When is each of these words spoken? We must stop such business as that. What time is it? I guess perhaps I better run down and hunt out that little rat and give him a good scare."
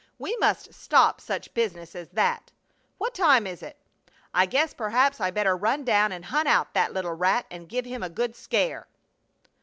We 0.17 0.35
must 0.39 0.73
stop 0.73 1.21
such 1.21 1.53
business 1.53 1.93
as 1.95 2.09
that. 2.13 2.51
What 2.97 3.13
time 3.13 3.45
is 3.45 3.61
it? 3.61 3.77
I 4.33 4.47
guess 4.47 4.73
perhaps 4.73 5.21
I 5.21 5.29
better 5.29 5.55
run 5.55 5.83
down 5.85 6.11
and 6.11 6.25
hunt 6.25 6.47
out 6.47 6.73
that 6.73 6.91
little 6.91 7.13
rat 7.13 7.45
and 7.51 7.69
give 7.69 7.85
him 7.85 8.01
a 8.01 8.09
good 8.09 8.35
scare." 8.35 8.87